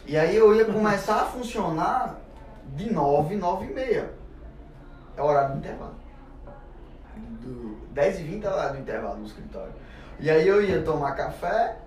[0.05, 2.19] E aí eu ia começar a funcionar
[2.75, 4.11] de 9, 9 e meia.
[5.15, 5.95] É o horário do intervalo.
[7.39, 9.71] Do 10 e 20 é o horário do intervalo no escritório.
[10.19, 11.77] E aí eu ia tomar café,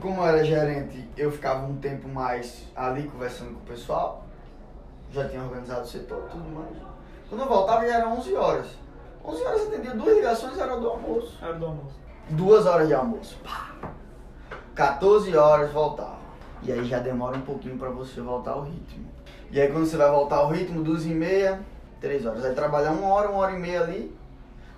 [0.00, 4.24] como eu era gerente, eu ficava um tempo mais ali conversando com o pessoal.
[5.10, 6.76] Já tinha organizado o setor, tudo mais.
[7.28, 8.66] Quando eu voltava já era 11 horas.
[9.24, 11.38] 11 horas eu atendia duas ligações, era do almoço.
[11.42, 11.96] Hora do almoço.
[12.30, 13.38] Duas horas de almoço.
[13.42, 13.74] Pá.
[14.74, 16.18] 14 horas voltava.
[16.62, 19.06] E aí já demora um pouquinho pra você voltar ao ritmo.
[19.50, 21.60] E aí quando você vai voltar ao ritmo, duas e meia,
[22.00, 22.44] três horas.
[22.44, 24.16] Aí trabalhar uma hora, uma hora e meia ali.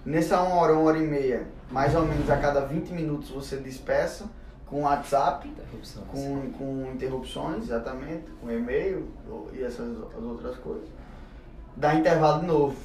[0.04, 3.56] Nessa uma hora, uma hora e meia, mais ou menos a cada 20 minutos você
[3.56, 4.26] despeça
[4.68, 5.50] com WhatsApp,
[6.10, 9.08] com, com interrupções, exatamente, com e-mail
[9.52, 10.88] e essas as outras coisas.
[11.76, 12.76] Dá intervalo de novo.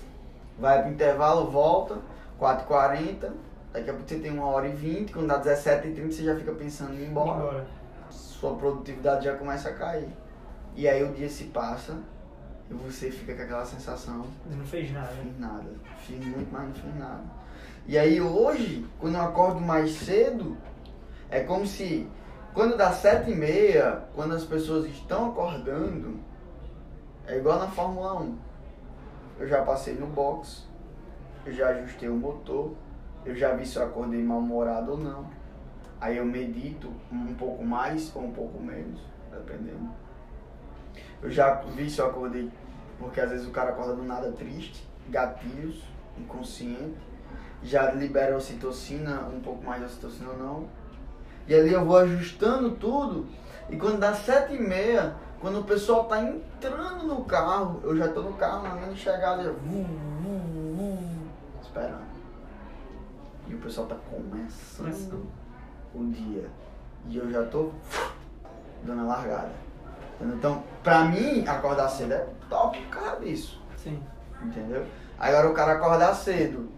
[0.58, 1.98] Vai pro intervalo, volta,
[2.40, 3.32] 4h40,
[3.74, 6.52] daqui a pouco você tem uma hora e 20, quando dá 17h30 você já fica
[6.54, 7.38] pensando em ir embora.
[7.38, 7.68] Embora.
[8.10, 10.10] Sua produtividade já começa a cair.
[10.76, 11.98] E aí o dia se passa
[12.70, 15.14] e você fica com aquela sensação não fez nada.
[15.16, 15.66] não fiz nada.
[16.06, 17.24] Fiz muito, mas não fiz nada.
[17.86, 20.58] E aí hoje, quando eu acordo mais cedo,
[21.34, 22.08] é como se
[22.54, 26.20] quando dá sete e meia, quando as pessoas estão acordando,
[27.26, 28.38] é igual na Fórmula 1.
[29.40, 30.68] Eu já passei no box,
[31.44, 32.74] eu já ajustei o motor,
[33.26, 35.26] eu já vi se eu acordei mal-humorado ou não.
[36.00, 39.90] Aí eu medito um pouco mais ou um pouco menos, dependendo.
[41.20, 42.52] Eu já vi se eu acordei,
[43.00, 45.84] porque às vezes o cara acorda do nada triste, gatilhos,
[46.16, 47.00] inconsciente,
[47.64, 50.83] já libera ocitocina, um pouco mais de ocitocina ou não.
[51.48, 53.28] E ali eu vou ajustando tudo,
[53.70, 58.08] e quando dá sete e meia, quando o pessoal tá entrando no carro, eu já
[58.08, 59.84] tô no carro na minha chegada, já vum,
[60.22, 61.28] vum, vum,
[61.62, 62.04] esperando.
[63.48, 65.26] E o pessoal tá começando
[65.94, 66.50] o dia.
[67.10, 67.72] E eu já tô
[68.84, 69.52] dando a largada.
[70.16, 70.38] Entendeu?
[70.38, 73.62] Então, pra mim, acordar cedo é top por causa disso.
[73.76, 74.02] Sim.
[74.42, 74.86] Entendeu?
[75.20, 76.70] Agora o cara acordar cedo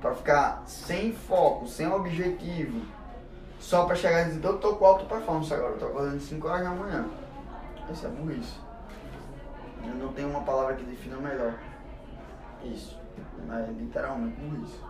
[0.00, 2.80] pra ficar sem foco, sem objetivo,
[3.58, 6.48] só pra chegar e dizer, eu tô com alta performance agora, eu tô acordando 5
[6.48, 7.06] horas da manhã.
[7.90, 8.54] Isso é burrice.
[9.84, 11.54] Eu não tenho uma palavra que defina melhor.
[12.64, 12.98] Isso.
[13.48, 14.80] É literalmente burrice.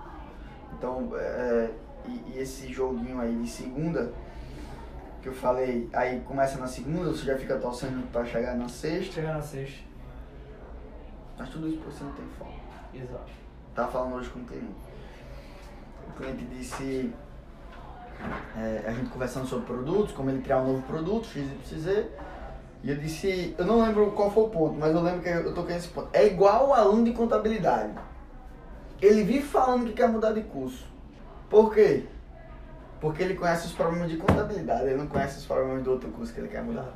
[0.72, 1.70] Então, é,
[2.06, 4.12] e, e esse joguinho aí de segunda,
[5.22, 9.14] que eu falei, aí começa na segunda, você já fica torcendo pra chegar na sexta,
[9.14, 9.84] Chegar na sexta.
[11.38, 12.52] mas tudo isso porque você não tem foco.
[12.94, 13.32] Exato.
[13.74, 14.74] Tava falando hoje com um cliente.
[16.08, 17.12] O cliente disse,
[18.56, 22.06] é, a gente conversando sobre produtos, como ele criar um novo produto, XYZ.
[22.82, 25.54] E eu disse, eu não lembro qual foi o ponto, mas eu lembro que eu
[25.54, 26.08] toquei nesse ponto.
[26.12, 27.92] É igual o aluno de contabilidade.
[29.00, 30.86] Ele vive falando que quer mudar de curso.
[31.50, 32.06] Por quê?
[33.00, 36.32] Porque ele conhece os problemas de contabilidade, ele não conhece os problemas do outro curso
[36.32, 36.90] que ele quer mudar.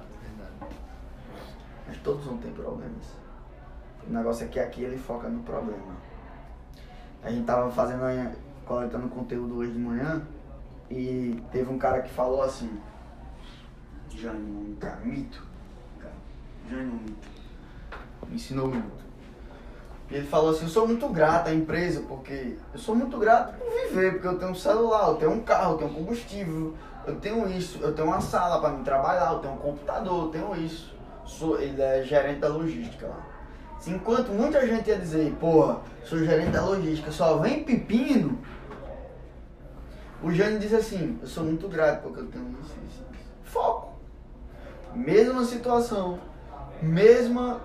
[1.86, 3.04] Mas todos vão ter problemas.
[4.08, 5.94] O negócio é que aqui ele foca no problema.
[7.22, 8.02] A gente tava fazendo,
[8.64, 10.22] coletando conteúdo hoje de manhã
[10.90, 12.80] e teve um cara que falou assim,
[14.10, 15.42] Jânio, cara, mito.
[16.68, 17.28] Jânio, mito.
[18.28, 19.00] Me ensinou muito.
[20.10, 23.56] E ele falou assim, eu sou muito grato à empresa, porque eu sou muito grato
[23.56, 26.74] por viver, porque eu tenho um celular, eu tenho um carro, eu tenho combustível,
[27.06, 30.30] eu tenho isso, eu tenho uma sala para me trabalhar, eu tenho um computador, eu
[30.30, 30.92] tenho isso.
[31.24, 33.24] Sou, ele é gerente da logística lá.
[33.86, 38.36] Enquanto muita gente ia dizer, porra, sou gerente da logística, só vem pepino,
[40.22, 43.04] o Jânio diz assim, eu sou muito grato porque eu tenho isso, isso.
[43.44, 43.94] Foco.
[44.94, 46.18] Mesma situação,
[46.82, 47.60] mesma,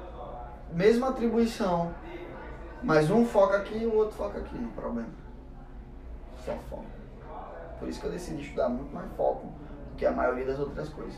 [0.72, 1.94] mesma atribuição,
[2.82, 5.10] mas um foca aqui e o outro foca aqui no problema.
[6.46, 6.86] Só foco.
[7.80, 10.90] Por isso que eu decidi estudar muito mais foco do que a maioria das outras
[10.90, 11.16] coisas.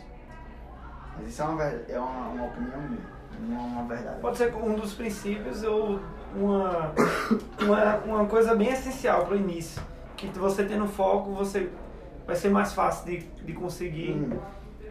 [1.18, 3.02] Mas isso é uma, é uma, uma opinião minha,
[3.42, 4.22] não é uma verdade.
[4.22, 6.00] Pode ser um dos princípios ou
[6.36, 6.94] uma,
[7.62, 9.82] uma, uma coisa bem essencial para o início.
[10.18, 11.70] Que você tendo foco, você
[12.26, 14.38] vai ser mais fácil de, de conseguir Hum.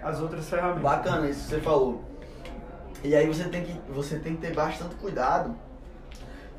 [0.02, 0.82] as outras ferramentas.
[0.82, 2.04] Bacana isso que você falou.
[3.02, 5.54] E aí você tem que, você tem que ter bastante cuidado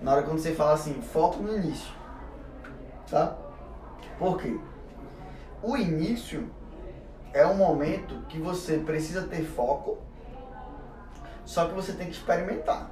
[0.02, 1.92] na hora quando você fala assim, foco no início.
[3.10, 3.36] Tá?
[4.20, 4.58] Por quê?
[5.64, 6.50] O início
[7.34, 9.98] é um momento que você precisa ter foco,
[11.46, 12.92] só que você tem que experimentar.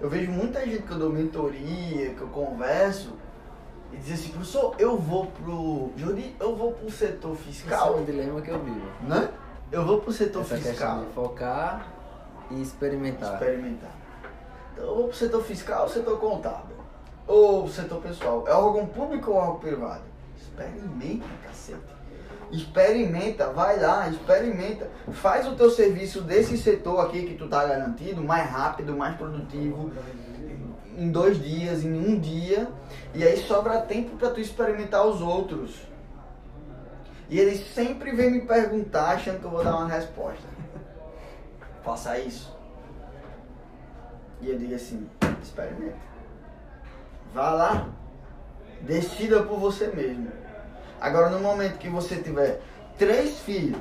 [0.00, 3.16] Eu vejo muita gente que eu dou mentoria, que eu converso,
[3.94, 5.90] e diz assim, professor, eu vou pro.
[5.96, 8.86] Juri, eu vou pro setor Esse é fiscal, um dilema que eu vivo.
[9.02, 9.28] né?
[9.72, 11.00] Eu vou pro setor Essa fiscal.
[11.04, 11.86] de focar
[12.50, 13.34] e experimentar.
[13.34, 13.90] experimentar.
[14.72, 16.76] Então, eu vou pro setor fiscal, setor contábil.
[17.26, 18.44] Ou setor pessoal.
[18.46, 20.02] É órgão público ou órgão privado?
[20.38, 21.94] Experimenta, cacete.
[22.52, 24.88] Experimenta, vai lá, experimenta.
[25.12, 29.90] Faz o teu serviço desse setor aqui que tu tá garantido, mais rápido, mais produtivo,
[30.96, 32.68] em dois dias, em um dia.
[33.14, 35.82] E aí sobra tempo para tu experimentar os outros.
[37.28, 40.44] E eles sempre vêm me perguntar achando que eu vou dar uma resposta.
[41.82, 42.54] Faça isso.
[44.40, 45.08] E eu digo assim,
[45.42, 45.96] experimenta.
[47.32, 47.88] Vá lá.
[48.82, 50.30] Decida por você mesmo.
[51.00, 52.60] Agora no momento que você tiver
[52.98, 53.80] três filhos,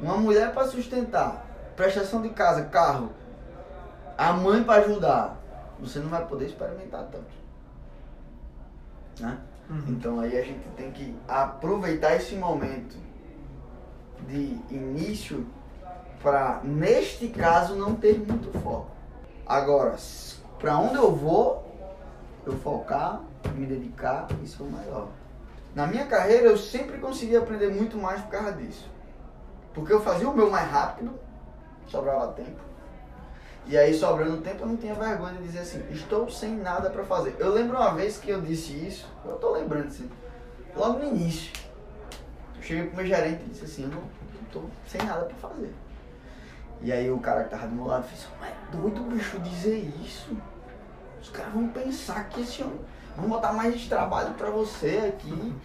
[0.00, 1.44] uma mulher para sustentar,
[1.76, 3.10] prestação de casa, carro,
[4.16, 5.36] a mãe para ajudar,
[5.86, 7.44] você não vai poder experimentar tanto.
[9.20, 9.38] Né?
[9.70, 9.84] Uhum.
[9.88, 12.96] Então aí a gente tem que aproveitar esse momento
[14.26, 15.46] de início
[16.22, 18.90] para, neste caso, não ter muito foco.
[19.46, 19.96] Agora,
[20.58, 21.70] para onde eu vou,
[22.46, 23.20] eu focar,
[23.54, 25.08] me dedicar, isso é o melhor.
[25.74, 28.88] Na minha carreira eu sempre consegui aprender muito mais por causa disso.
[29.74, 31.12] Porque eu fazia o meu mais rápido,
[31.88, 32.60] sobrava tempo.
[33.66, 37.02] E aí, sobrando tempo, eu não tinha vergonha de dizer assim, estou sem nada para
[37.04, 37.34] fazer.
[37.38, 40.10] Eu lembro uma vez que eu disse isso, eu tô lembrando assim,
[40.76, 41.50] logo no início.
[42.56, 44.02] Eu cheguei pro meu gerente e disse assim, eu não
[44.52, 45.74] tô sem nada para fazer.
[46.82, 49.90] E aí o cara que tava do meu lado fez, mas é doido, bicho, dizer
[50.04, 50.36] isso.
[51.22, 52.80] Os caras vão pensar que esse homem.
[53.16, 55.56] Vão botar mais trabalho pra você aqui.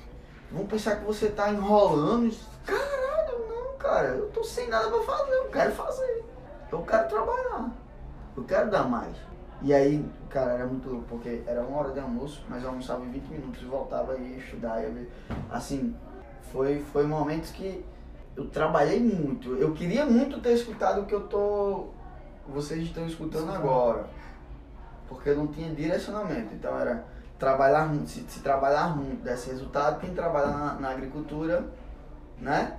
[0.50, 2.34] Vão pensar que você tá enrolando.
[2.66, 4.08] Caralho, não, cara.
[4.10, 5.34] Eu tô sem nada pra fazer.
[5.34, 6.24] Eu quero fazer.
[6.72, 7.72] Eu quero trabalhar.
[8.40, 9.14] Eu quero dar mais.
[9.62, 13.04] E aí, cara, era muito louco, porque era uma hora de almoço, mas eu almoçava
[13.04, 14.80] em 20 minutos e voltava e estudar.
[14.80, 15.12] Ver.
[15.52, 15.94] Assim,
[16.44, 17.84] foi, foi momentos que
[18.38, 19.56] eu trabalhei muito.
[19.58, 21.88] Eu queria muito ter escutado o que eu tô.
[22.48, 24.08] Vocês estão escutando agora.
[25.10, 26.54] Porque eu não tinha direcionamento.
[26.54, 27.04] Então era
[27.38, 28.10] trabalhar muito.
[28.10, 31.68] Se, se trabalhar muito desse resultado, quem trabalha na, na agricultura,
[32.38, 32.78] né?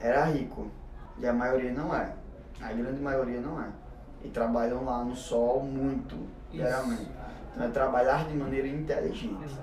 [0.00, 0.70] Era rico.
[1.18, 2.14] E a maioria não é.
[2.60, 3.66] A grande maioria não é.
[4.24, 6.16] E trabalham lá no sol muito,
[6.52, 6.62] Isso.
[6.64, 7.08] geralmente.
[7.52, 9.56] Então é trabalhar de maneira inteligente.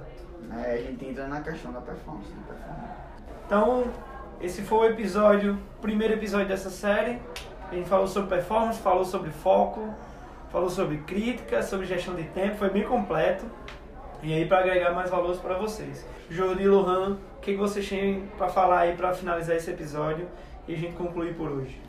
[0.43, 0.73] Né?
[0.73, 2.29] A gente entra na questão da performance.
[2.29, 2.43] né?
[2.47, 3.01] performance.
[3.45, 3.83] Então,
[4.39, 7.19] esse foi o episódio, primeiro episódio dessa série.
[7.69, 9.93] A gente falou sobre performance, falou sobre foco,
[10.51, 13.45] falou sobre crítica, sobre gestão de tempo, foi bem completo.
[14.23, 16.05] E aí para agregar mais valores para vocês.
[16.29, 20.27] Jordi Lohan, o que que vocês têm para falar aí para finalizar esse episódio
[20.67, 21.81] e a gente concluir por hoje?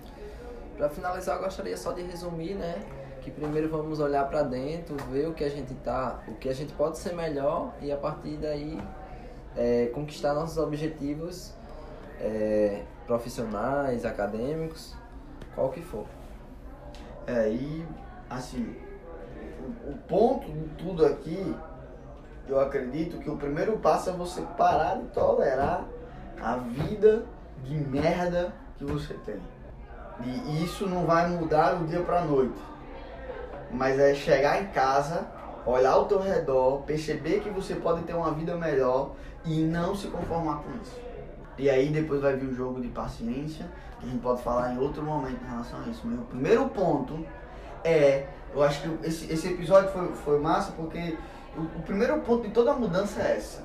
[0.77, 2.83] Para finalizar, eu gostaria só de resumir, né?
[3.21, 6.55] Que primeiro vamos olhar para dentro, ver o que a gente tá, o que a
[6.55, 8.81] gente pode ser melhor e a partir daí
[9.57, 11.55] é, conquistar nossos objetivos
[12.21, 14.95] é, profissionais, acadêmicos,
[15.55, 16.07] qual que for.
[17.27, 17.87] É, e
[18.29, 18.77] assim,
[19.87, 21.55] o, o ponto de tudo aqui,
[22.49, 25.85] eu acredito que o primeiro passo é você parar de tolerar
[26.41, 27.25] a vida
[27.63, 29.41] de merda que você tem.
[30.25, 32.59] E isso não vai mudar do dia pra noite.
[33.71, 35.27] Mas é chegar em casa,
[35.65, 39.13] olhar ao teu redor, perceber que você pode ter uma vida melhor
[39.45, 41.01] e não se conformar com isso.
[41.59, 43.67] E aí depois vai vir um jogo de paciência,
[43.99, 46.03] que a gente pode falar em outro momento em relação a isso.
[46.05, 47.25] Mas o primeiro ponto
[47.85, 51.19] É, eu acho que esse, esse episódio foi, foi massa porque
[51.57, 53.63] o, o primeiro ponto de toda mudança é essa.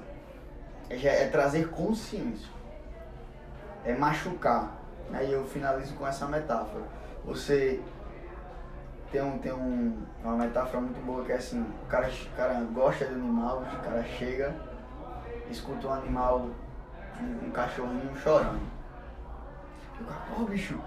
[0.90, 2.50] É, é trazer consciência.
[3.86, 4.77] É machucar.
[5.14, 6.84] Aí eu finalizo com essa metáfora.
[7.26, 7.82] Você
[9.12, 12.54] tem, um, tem um, uma metáfora muito boa que é assim, o cara, o cara
[12.74, 14.54] gosta de animal, o cara chega,
[15.50, 16.50] escuta um animal,
[17.22, 18.60] um, um cachorrinho chorando.
[20.00, 20.78] E o cara, pô bicho,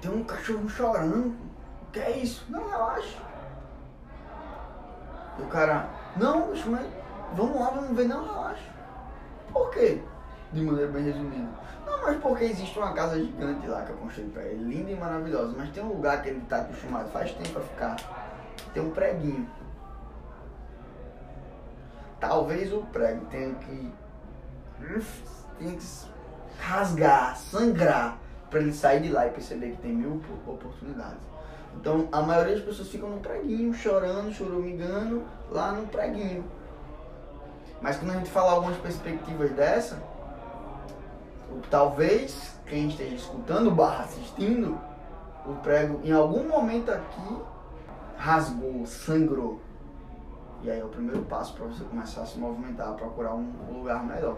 [0.00, 1.36] tem um cachorro chorando.
[1.82, 2.46] O que é isso?
[2.48, 3.18] Não, relaxa.
[5.38, 6.86] E o cara, não, bicho, mas
[7.34, 8.70] vamos lá, vamos ver, não, relaxa.
[9.52, 10.02] Por quê?
[10.52, 11.48] De maneira bem resumida.
[11.90, 14.96] Não, mas porque existe uma casa gigante lá que eu construí pra ele, linda e
[14.96, 17.96] maravilhosa, mas tem um lugar que ele tá acostumado faz tempo a ficar.
[18.72, 19.50] Tem um preguinho.
[22.20, 23.92] Talvez o prego tenha que.
[25.58, 26.10] tenha que
[26.60, 28.18] rasgar, sangrar,
[28.48, 31.28] pra ele sair de lá e perceber que tem mil oportunidades.
[31.74, 36.44] Então a maioria das pessoas ficam no preguinho, chorando, choromigando, lá no preguinho.
[37.80, 40.00] Mas quando a gente fala algumas perspectivas dessa,
[41.70, 44.78] talvez quem esteja escutando barra assistindo,
[45.46, 47.40] o prego em algum momento aqui
[48.16, 49.60] rasgou, sangrou.
[50.62, 54.04] E aí é o primeiro passo para você começar a se movimentar, procurar um lugar
[54.04, 54.36] melhor.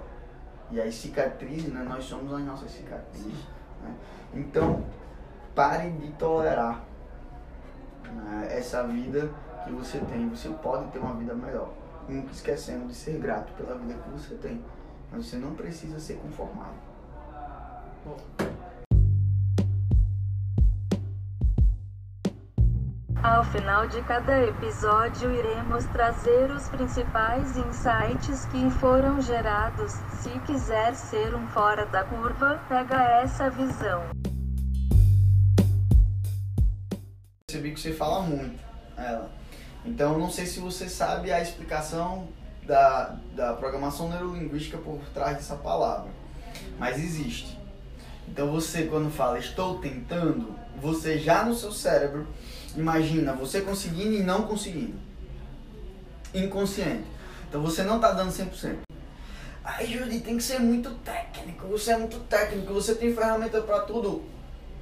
[0.71, 1.85] E aí cicatrizes, né?
[1.87, 3.47] Nós somos as nossas cicatrizes.
[3.83, 3.95] Né?
[4.35, 4.85] Então,
[5.55, 6.85] pare de tolerar
[8.05, 9.29] né, essa vida
[9.65, 10.29] que você tem.
[10.29, 11.71] Você pode ter uma vida melhor.
[12.09, 14.65] Nunca esquecendo de ser grato pela vida que você tem.
[15.11, 16.92] Mas você não precisa ser conformado.
[23.23, 29.93] Ao final de cada episódio, iremos trazer os principais insights que foram gerados.
[30.21, 34.03] Se quiser ser um fora da curva, pega essa visão.
[37.47, 38.61] Percebi que você fala muito
[38.97, 39.31] ela.
[39.85, 42.29] Então, não sei se você sabe a explicação
[42.67, 46.11] da, da programação neurolinguística por trás dessa palavra.
[46.77, 47.62] Mas existe.
[48.29, 52.27] Então, você, quando fala estou tentando, você já no seu cérebro
[52.77, 54.95] imagina você conseguindo e não conseguindo.
[56.35, 57.05] Inconsciente.
[57.49, 58.79] Então, você não está dando 100%.
[59.65, 61.67] Ai, Judy, tem que ser muito técnico.
[61.69, 62.73] Você é muito técnico.
[62.73, 64.23] Você tem ferramenta para tudo.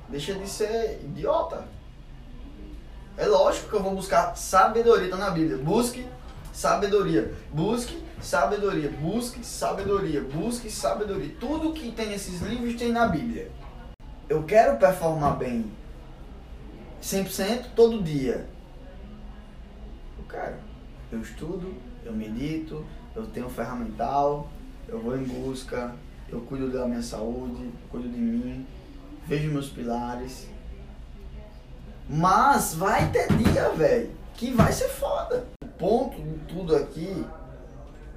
[0.08, 1.68] Deixa de ser idiota.
[3.16, 5.58] É lógico que eu vou buscar sabedoria, tá na Bíblia.
[5.58, 6.06] Busque
[6.52, 7.34] sabedoria.
[7.52, 8.90] Busque sabedoria.
[8.90, 10.22] Busque sabedoria.
[10.22, 11.34] Busque sabedoria.
[11.38, 13.50] Tudo que tem nesses livros tem na Bíblia.
[14.28, 15.70] Eu quero performar bem
[17.02, 18.48] 100% todo dia.
[20.18, 20.56] Eu quero.
[21.10, 22.84] Eu estudo, eu medito,
[23.16, 24.48] eu tenho ferramental,
[24.88, 25.94] eu vou em busca,
[26.28, 28.66] eu cuido da minha saúde, cuido de mim,
[29.26, 30.48] vejo meus pilares.
[32.08, 35.46] Mas vai ter dia, velho, que vai ser foda.
[35.62, 37.24] O ponto de tudo aqui,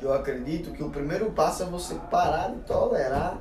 [0.04, 3.38] eu acredito que o primeiro passo é você parar de tolerar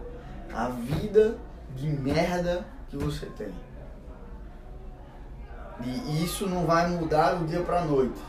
[0.55, 1.37] a vida
[1.75, 3.53] de merda que você tem.
[5.85, 8.21] E isso não vai mudar do dia pra noite.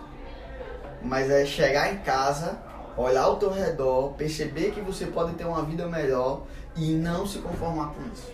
[1.04, 2.58] Mas é chegar em casa,
[2.98, 6.44] olhar ao teu redor, perceber que você pode ter uma vida melhor
[6.76, 8.33] e não se conformar com isso.